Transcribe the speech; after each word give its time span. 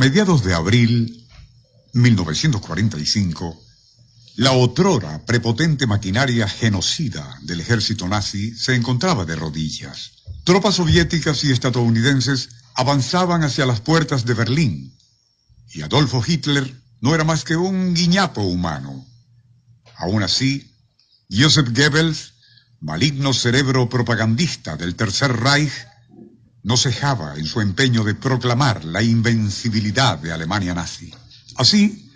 mediados 0.00 0.42
de 0.42 0.54
abril 0.54 1.28
1945, 1.92 3.62
la 4.36 4.52
otrora 4.52 5.26
prepotente 5.26 5.86
maquinaria 5.86 6.48
genocida 6.48 7.38
del 7.42 7.60
ejército 7.60 8.08
nazi 8.08 8.56
se 8.56 8.74
encontraba 8.74 9.26
de 9.26 9.36
rodillas. 9.36 10.12
Tropas 10.44 10.76
soviéticas 10.76 11.44
y 11.44 11.52
estadounidenses 11.52 12.48
avanzaban 12.72 13.44
hacia 13.44 13.66
las 13.66 13.82
puertas 13.82 14.24
de 14.24 14.32
Berlín 14.32 14.96
y 15.74 15.82
Adolfo 15.82 16.24
Hitler 16.26 16.74
no 17.02 17.14
era 17.14 17.24
más 17.24 17.44
que 17.44 17.56
un 17.56 17.92
guiñapo 17.92 18.40
humano. 18.40 19.04
Aún 19.96 20.22
así, 20.22 20.74
Joseph 21.30 21.76
Goebbels, 21.76 22.32
maligno 22.80 23.34
cerebro 23.34 23.90
propagandista 23.90 24.78
del 24.78 24.94
Tercer 24.94 25.36
Reich, 25.36 25.72
no 26.62 26.76
cejaba 26.76 27.36
en 27.36 27.46
su 27.46 27.60
empeño 27.60 28.04
de 28.04 28.14
proclamar 28.14 28.84
la 28.84 29.02
invencibilidad 29.02 30.18
de 30.18 30.32
Alemania 30.32 30.74
nazi. 30.74 31.12
Así, 31.56 32.10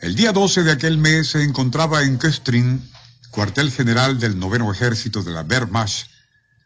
el 0.00 0.14
día 0.14 0.32
12 0.32 0.62
de 0.62 0.72
aquel 0.72 0.98
mes 0.98 1.28
se 1.28 1.42
encontraba 1.42 2.02
en 2.02 2.18
Köstrin, 2.18 2.90
cuartel 3.30 3.70
general 3.70 4.18
del 4.18 4.38
noveno 4.38 4.72
ejército 4.72 5.22
de 5.22 5.32
la 5.32 5.42
Wehrmacht, 5.42 6.06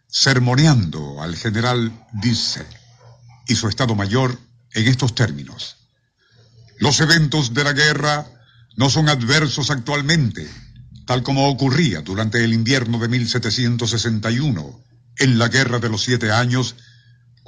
sermoneando 0.09 1.23
al 1.23 1.37
general 1.37 1.93
Disse 2.13 2.65
y 3.47 3.55
su 3.57 3.69
Estado 3.69 3.95
Mayor 3.95 4.39
en 4.73 4.87
estos 4.87 5.15
términos. 5.15 5.77
Los 6.79 7.01
eventos 7.01 7.55
de 7.55 7.65
la 7.65 7.73
guerra 7.73 8.27
no 8.77 8.91
son 8.91 9.09
adversos 9.09 9.71
actualmente, 9.71 10.49
tal 11.07 11.23
como 11.23 11.49
ocurría 11.49 12.03
durante 12.03 12.45
el 12.45 12.53
invierno 12.53 12.99
de 12.99 13.09
1761, 13.09 14.85
en 15.19 15.39
la 15.39 15.49
Guerra 15.49 15.79
de 15.79 15.89
los 15.89 16.03
Siete 16.03 16.31
Años, 16.31 16.77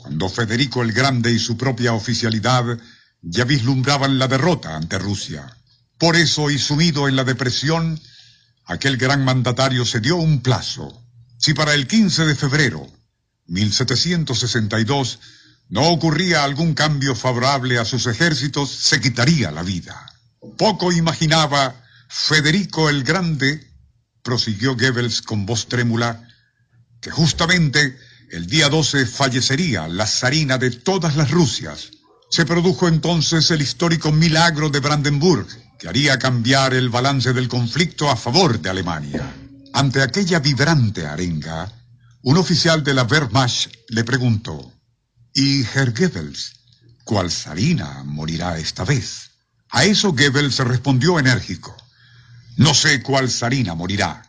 cuando 0.09 0.31
Federico 0.31 0.83
el 0.83 0.93
Grande 0.93 1.31
y 1.31 1.39
su 1.39 1.59
propia 1.59 1.93
oficialidad 1.93 2.79
ya 3.21 3.45
vislumbraban 3.45 4.19
la 4.19 4.27
derrota 4.27 4.75
ante 4.75 4.99
Rusia. 4.99 5.55
Por 5.99 6.17
eso, 6.17 6.49
y 6.49 6.59
sumido 6.59 7.09
en 7.09 7.17
la 7.17 7.25
depresión, 7.25 8.01
aquel 8.65 8.97
gran 8.97 9.23
mandatario 9.23 9.85
se 9.85 10.01
dio 10.01 10.17
un 10.17 10.41
plazo. 10.41 11.05
Si 11.37 11.53
para 11.53 11.75
el 11.75 11.87
15 11.87 12.25
de 12.25 12.35
febrero 12.35 12.87
1762 13.49 15.19
no 15.69 15.83
ocurría 15.91 16.43
algún 16.43 16.73
cambio 16.73 17.15
favorable 17.15 17.79
a 17.79 17.85
sus 17.85 18.07
ejércitos, 18.07 18.71
se 18.71 19.03
quitaría 19.03 19.51
la 19.51 19.63
vida. 19.63 20.11
Poco 20.57 20.91
imaginaba 20.91 21.85
Federico 22.09 22.89
el 22.89 23.05
Grande, 23.05 23.71
prosiguió 24.23 24.75
Goebbels 24.75 25.21
con 25.21 25.45
voz 25.45 25.69
trémula, 25.69 26.27
que 27.03 27.11
justamente 27.11 28.08
el 28.31 28.47
día 28.47 28.69
12 28.69 29.07
fallecería 29.07 29.89
la 29.89 30.07
zarina 30.07 30.59
de 30.59 30.71
todas 30.71 31.17
las 31.17 31.31
Rusias. 31.31 31.91
Se 32.31 32.45
produjo 32.45 32.89
entonces 32.89 33.51
el 33.51 33.63
histórico 33.63 34.13
milagro 34.13 34.69
de 34.69 34.81
Brandenburg, 34.81 35.47
que 35.79 35.89
haría 35.89 36.19
cambiar 36.19 36.75
el 36.75 36.91
balance 36.91 37.33
del 37.33 37.49
conflicto 37.49 38.11
a 38.11 38.17
favor 38.17 38.61
de 38.61 38.69
Alemania. 38.69 39.35
Ante 39.73 40.03
aquella 40.03 40.41
vibrante 40.41 41.07
arenga, 41.07 41.73
un 42.23 42.37
oficial 42.37 42.85
de 42.85 42.95
la 42.95 43.05
Wehrmacht 43.05 43.73
le 43.89 44.05
preguntó, 44.05 44.73
¿Y 45.33 45.63
Herr 45.63 45.93
Goebbels, 45.93 46.53
cuál 47.05 47.31
zarina 47.31 48.03
morirá 48.05 48.59
esta 48.59 48.85
vez? 48.85 49.31
A 49.71 49.85
eso 49.85 50.13
Goebbels 50.13 50.59
respondió 50.59 51.19
enérgico, 51.19 51.77
no 52.57 52.75
sé 52.75 53.03
cuál 53.03 53.31
zarina 53.31 53.75
morirá, 53.75 54.23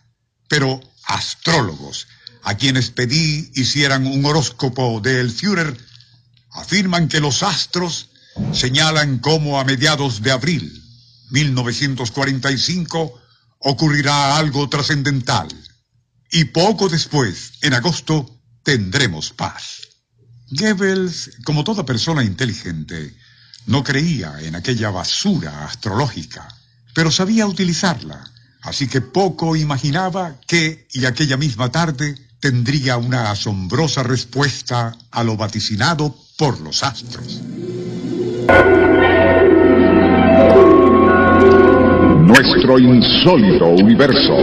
pero 0.48 0.80
astrólogos, 1.06 2.08
a 2.44 2.56
quienes 2.56 2.90
pedí 2.90 3.52
hicieran 3.56 4.08
un 4.08 4.26
horóscopo 4.26 5.02
del 5.02 5.32
Führer, 5.32 5.78
afirman 6.52 7.08
que 7.08 7.20
los 7.20 7.44
astros 7.44 8.10
señalan 8.54 9.20
cómo 9.20 9.60
a 9.60 9.66
mediados 9.66 10.22
de 10.22 10.32
abril 10.32 10.84
1945 11.32 13.22
ocurrirá 13.60 14.38
algo 14.38 14.70
trascendental 14.70 15.48
y 16.32 16.46
poco 16.46 16.90
después, 16.90 17.54
en 17.62 17.74
agosto, 17.74 18.40
tendremos 18.64 19.32
paz. 19.32 19.82
Goebbels, 20.52 21.32
como 21.44 21.64
toda 21.64 21.86
persona 21.86 22.24
inteligente, 22.24 23.16
no 23.66 23.84
creía 23.84 24.40
en 24.42 24.56
aquella 24.56 24.90
basura 24.90 25.66
astrológica, 25.66 26.48
pero 26.94 27.12
sabía 27.12 27.48
utilizarla, 27.48 28.32
así 28.62 28.88
que 28.88 29.02
poco 29.02 29.56
imaginaba 29.56 30.40
que, 30.48 30.88
y 30.92 31.06
aquella 31.06 31.38
misma 31.38 31.72
tarde, 31.72 32.16
tendría 32.40 32.98
una 32.98 33.32
asombrosa 33.32 34.04
respuesta 34.04 34.96
a 35.12 35.24
lo 35.24 35.36
vaticinado 35.36 36.16
por 36.38 36.60
los 36.62 36.84
astros. 36.84 37.42
Nuestro 42.22 42.80
insólito 42.80 43.68
universo. 43.68 44.38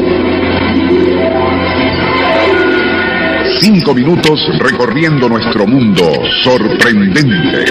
Cinco 3.60 3.94
minutos 3.94 4.40
recorriendo 4.58 5.28
nuestro 5.28 5.66
mundo 5.66 6.02
sorprendente. 6.44 7.64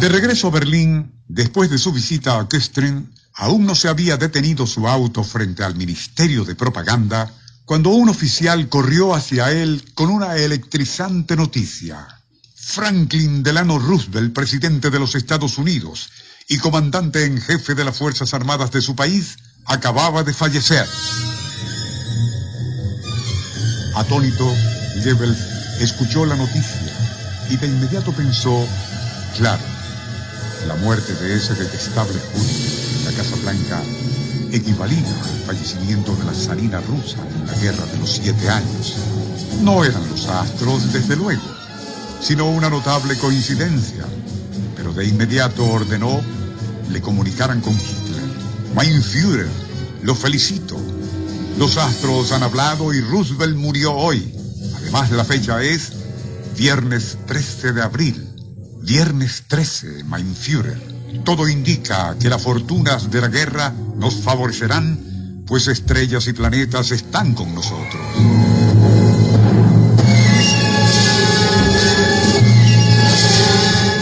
De 0.00 0.08
regreso 0.08 0.48
a 0.48 0.50
Berlín, 0.50 1.12
después 1.26 1.70
de 1.70 1.78
su 1.78 1.92
visita 1.92 2.38
a 2.38 2.48
Köstrin, 2.48 3.08
aún 3.38 3.66
no 3.66 3.74
se 3.74 3.88
había 3.88 4.16
detenido 4.16 4.66
su 4.66 4.88
auto 4.88 5.22
frente 5.22 5.62
al 5.62 5.76
Ministerio 5.76 6.44
de 6.44 6.56
Propaganda 6.56 7.32
cuando 7.64 7.90
un 7.90 8.08
oficial 8.08 8.68
corrió 8.68 9.14
hacia 9.14 9.52
él 9.52 9.84
con 9.94 10.10
una 10.10 10.36
electrizante 10.36 11.36
noticia. 11.36 12.06
Franklin 12.56 13.44
Delano 13.44 13.78
Roosevelt, 13.78 14.34
presidente 14.34 14.90
de 14.90 14.98
los 14.98 15.14
Estados 15.14 15.56
Unidos 15.56 16.10
y 16.48 16.58
comandante 16.58 17.24
en 17.26 17.40
jefe 17.40 17.76
de 17.76 17.84
las 17.84 17.96
Fuerzas 17.96 18.34
Armadas 18.34 18.72
de 18.72 18.82
su 18.82 18.96
país, 18.96 19.36
acababa 19.66 20.24
de 20.24 20.34
fallecer. 20.34 20.86
Atónito, 23.94 24.52
Goebbels 25.04 25.38
escuchó 25.78 26.26
la 26.26 26.34
noticia 26.34 26.92
y 27.50 27.56
de 27.56 27.68
inmediato 27.68 28.12
pensó, 28.12 28.66
claro, 29.36 29.62
la 30.66 30.74
muerte 30.74 31.14
de 31.14 31.36
ese 31.36 31.54
detestable 31.54 32.18
Julio 32.32 32.87
en 33.08 33.16
la 33.16 33.22
Casa 33.22 33.36
Blanca 33.42 33.82
equivalía 34.52 34.98
al 34.98 35.46
fallecimiento 35.46 36.14
de 36.16 36.24
la 36.24 36.34
zarina 36.34 36.80
rusa 36.80 37.18
en 37.34 37.46
la 37.46 37.54
Guerra 37.54 37.86
de 37.86 37.98
los 37.98 38.12
Siete 38.12 38.48
Años. 38.48 38.96
No 39.62 39.84
eran 39.84 40.08
los 40.10 40.26
astros, 40.26 40.92
desde 40.92 41.16
luego, 41.16 41.42
sino 42.20 42.48
una 42.50 42.68
notable 42.68 43.16
coincidencia, 43.16 44.04
pero 44.76 44.92
de 44.92 45.06
inmediato 45.06 45.64
ordenó 45.64 46.20
le 46.90 47.00
comunicaran 47.00 47.60
con 47.60 47.74
Hitler. 47.74 48.22
Mein 48.74 49.02
Führer, 49.02 49.48
lo 50.02 50.14
felicito. 50.14 50.76
Los 51.58 51.76
astros 51.76 52.32
han 52.32 52.42
hablado 52.42 52.92
y 52.94 53.00
Roosevelt 53.00 53.56
murió 53.56 53.92
hoy. 53.94 54.34
Además, 54.76 55.10
la 55.10 55.24
fecha 55.24 55.62
es 55.62 55.92
viernes 56.56 57.18
13 57.26 57.72
de 57.72 57.82
abril. 57.82 58.28
Viernes 58.82 59.44
13, 59.48 60.04
mein. 60.04 60.34
Todo 61.24 61.48
indica 61.48 62.16
que 62.18 62.28
las 62.28 62.42
fortunas 62.42 63.10
de 63.10 63.20
la 63.20 63.28
guerra 63.28 63.72
nos 63.96 64.16
favorecerán, 64.16 65.44
pues 65.46 65.68
estrellas 65.68 66.26
y 66.28 66.32
planetas 66.32 66.90
están 66.90 67.34
con 67.34 67.54
nosotros. 67.54 68.02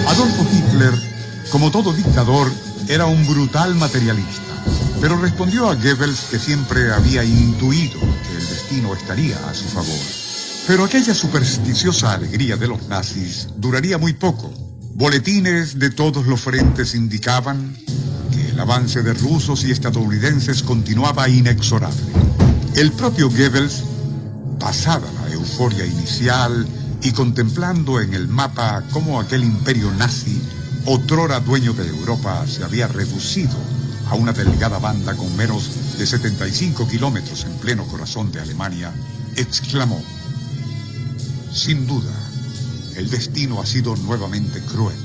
Adolfo 0.09 0.47
Hitler, 0.53 0.93
como 1.51 1.71
todo 1.71 1.93
dictador, 1.93 2.51
era 2.89 3.07
un 3.07 3.27
brutal 3.27 3.75
materialista, 3.75 4.55
pero 5.01 5.17
respondió 5.19 5.69
a 5.69 5.75
Goebbels 5.75 6.29
que 6.31 6.39
siempre 6.39 6.93
había 6.93 7.25
intuido 7.25 8.01
que 8.01 8.37
el 8.39 8.49
destino 8.49 8.95
estaría 8.95 9.37
a 9.49 9.55
su 9.55 9.65
favor. 9.65 9.99
Pero 10.67 10.85
aquella 10.85 11.15
supersticiosa 11.15 12.13
alegría 12.13 12.57
de 12.57 12.67
los 12.67 12.89
nazis 12.89 13.49
duraría 13.57 13.99
muy 13.99 14.15
poco. 14.15 14.66
Boletines 14.97 15.79
de 15.79 15.91
todos 15.91 16.27
los 16.27 16.41
frentes 16.41 16.95
indicaban 16.95 17.77
que 18.33 18.49
el 18.49 18.59
avance 18.59 19.03
de 19.03 19.13
rusos 19.13 19.63
y 19.65 19.71
estadounidenses 19.71 20.63
continuaba 20.63 21.29
inexorable. 21.29 22.01
El 22.77 22.93
propio 22.93 23.29
Goebbels, 23.29 23.85
pasada 24.59 25.07
la 25.21 25.35
euforia 25.35 25.85
inicial 25.85 26.67
y 27.03 27.13
contemplando 27.13 28.01
en 28.01 28.15
el 28.15 28.27
mapa 28.27 28.85
cómo 28.91 29.21
aquel 29.21 29.45
imperio 29.45 29.93
nazi, 29.93 30.41
otrora 30.87 31.41
dueño 31.41 31.75
de 31.75 31.87
Europa, 31.87 32.47
se 32.47 32.65
había 32.65 32.89
reducido 32.89 33.59
a 34.09 34.15
una 34.15 34.33
delgada 34.33 34.79
banda 34.79 35.15
con 35.15 35.37
menos 35.37 35.99
de 35.99 36.07
75 36.07 36.89
kilómetros 36.89 37.45
en 37.45 37.53
pleno 37.59 37.87
corazón 37.87 38.33
de 38.33 38.41
Alemania, 38.41 38.95
exclamó, 39.37 40.03
sin 41.53 41.87
duda, 41.87 42.15
el 42.97 43.11
destino 43.11 43.61
ha 43.61 43.67
sido 43.67 43.95
nuevamente 43.95 44.61
cruel. 44.63 44.97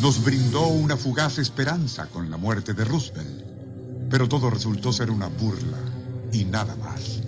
Nos 0.00 0.22
brindó 0.22 0.68
una 0.68 0.96
fugaz 0.96 1.38
esperanza 1.38 2.06
con 2.06 2.30
la 2.30 2.36
muerte 2.36 2.74
de 2.74 2.84
Roosevelt, 2.84 3.44
pero 4.08 4.28
todo 4.28 4.50
resultó 4.50 4.92
ser 4.92 5.10
una 5.10 5.26
burla 5.26 5.78
y 6.32 6.44
nada 6.44 6.76
más. 6.76 7.20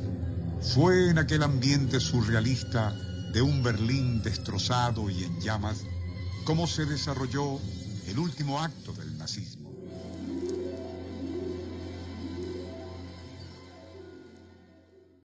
Fue 0.75 1.11
en 1.11 1.19
aquel 1.19 1.43
ambiente 1.43 1.99
surrealista 1.99 2.95
de 3.33 3.43
un 3.43 3.63
Berlín 3.65 4.23
destrozado 4.23 5.11
y 5.11 5.25
en 5.25 5.41
llamas, 5.41 5.79
cómo 6.45 6.69
se 6.69 6.87
desarrolló 6.87 7.59
el 8.07 8.19
último 8.19 8.63
acto 8.63 8.93
del 8.93 9.19
nazismo. 9.19 9.54